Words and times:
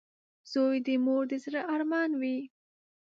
•زوی 0.51 0.77
د 0.87 0.89
مور 1.05 1.23
د 1.29 1.31
زړۀ 1.43 1.61
ارمان 1.73 2.11
وي. 2.21 2.37